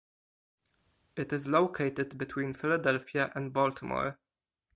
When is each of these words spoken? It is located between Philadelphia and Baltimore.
It 1.15 1.31
is 1.31 1.45
located 1.47 2.17
between 2.17 2.55
Philadelphia 2.55 3.31
and 3.35 3.53
Baltimore. 3.53 4.17